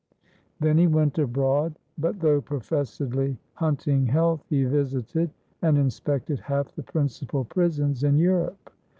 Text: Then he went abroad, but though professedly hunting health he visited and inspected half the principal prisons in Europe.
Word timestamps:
Then 0.59 0.79
he 0.79 0.87
went 0.87 1.19
abroad, 1.19 1.75
but 1.95 2.19
though 2.21 2.41
professedly 2.41 3.37
hunting 3.53 4.07
health 4.07 4.43
he 4.49 4.63
visited 4.63 5.29
and 5.61 5.77
inspected 5.77 6.39
half 6.39 6.73
the 6.73 6.81
principal 6.81 7.45
prisons 7.45 8.03
in 8.03 8.17
Europe. 8.17 8.73